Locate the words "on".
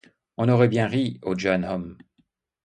0.37-0.49